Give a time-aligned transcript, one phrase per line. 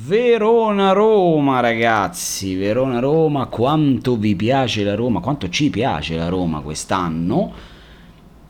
[0.00, 7.52] Verona-Roma ragazzi, Verona-Roma, quanto vi piace la Roma, quanto ci piace la Roma quest'anno.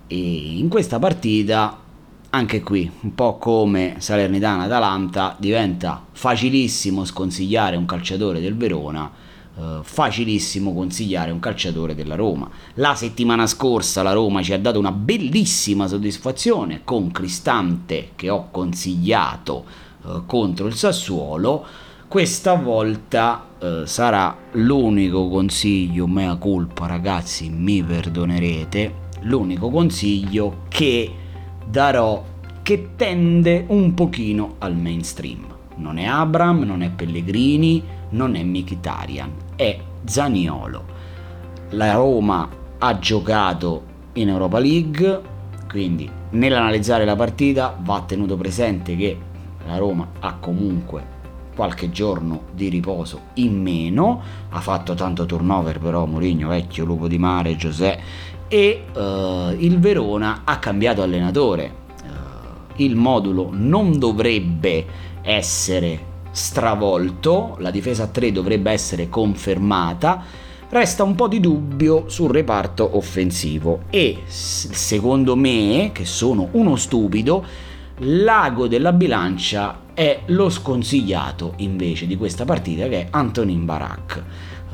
[0.07, 1.81] E in questa partita
[2.29, 9.11] anche qui, un po' come Salernitana-Atalanta, diventa facilissimo sconsigliare un calciatore del Verona,
[9.57, 12.51] eh, facilissimo consigliare un calciatore della Roma.
[12.75, 18.49] La settimana scorsa la Roma ci ha dato una bellissima soddisfazione con Cristante che ho
[18.51, 21.65] consigliato eh, contro il Sassuolo.
[22.09, 31.13] Questa volta eh, sarà l'unico consiglio, mea culpa ragazzi, mi perdonerete, l'unico consiglio che
[31.67, 32.25] darò
[32.63, 35.47] che tende un pochino al mainstream.
[35.77, 40.85] Non è Abram, non è Pellegrini, non è Mkhitaryan, è Zaniolo.
[41.71, 43.83] La Roma ha giocato
[44.15, 45.21] in Europa League,
[45.69, 49.17] quindi nell'analizzare la partita va tenuto presente che
[49.69, 51.17] la Roma ha comunque
[51.55, 57.19] qualche giorno di riposo in meno, ha fatto tanto turnover però Mourinho, vecchio lupo di
[57.19, 58.03] mare, Giuseppe
[58.49, 61.73] e uh, il Verona ha cambiato allenatore.
[62.03, 64.87] Uh, il modulo non dovrebbe
[65.21, 70.23] essere stravolto, la difesa a 3 dovrebbe essere confermata,
[70.71, 77.45] resta un po' di dubbio sul reparto offensivo e secondo me, che sono uno stupido,
[77.99, 84.17] l'ago della bilancia è lo sconsigliato invece di questa partita che è Antonin Barak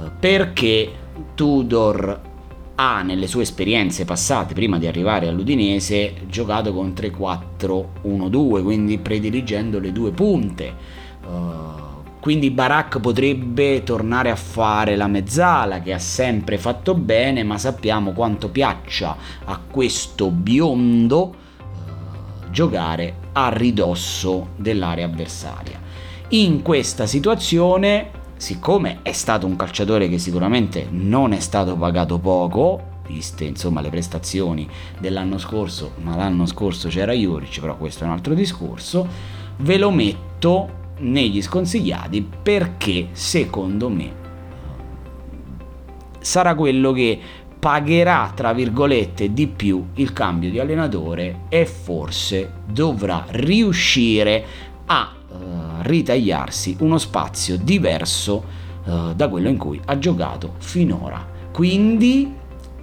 [0.03, 0.92] eh, perché
[1.34, 2.33] Tudor
[2.77, 9.92] ha nelle sue esperienze passate prima di arrivare all'Udinese giocato con 3-4-1-2 quindi prediligendo le
[9.92, 10.75] due punte.
[11.25, 17.58] Uh, quindi Barak potrebbe tornare a fare la mezzala che ha sempre fatto bene ma
[17.58, 21.42] sappiamo quanto piaccia a questo biondo
[22.55, 25.80] giocare a ridosso dell'area avversaria.
[26.28, 32.92] In questa situazione, siccome è stato un calciatore che sicuramente non è stato pagato poco,
[33.08, 34.68] viste insomma le prestazioni
[35.01, 39.06] dell'anno scorso, ma l'anno scorso c'era Juric, però questo è un altro discorso,
[39.56, 44.23] ve lo metto negli sconsigliati perché secondo me
[46.20, 47.20] sarà quello che
[47.64, 54.45] pagherà tra virgolette di più il cambio di allenatore e forse dovrà riuscire
[54.85, 55.36] a uh,
[55.80, 58.45] ritagliarsi uno spazio diverso
[58.85, 61.27] uh, da quello in cui ha giocato finora.
[61.55, 62.30] Quindi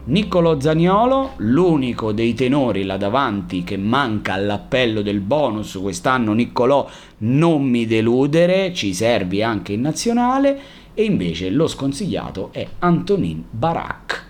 [0.05, 6.89] Niccolò Zaniolo, l'unico dei tenori là davanti che manca all'appello del bonus quest'anno, Niccolò
[7.19, 10.59] non mi deludere, ci servi anche in nazionale
[10.95, 14.20] e invece lo sconsigliato è Antonin Barak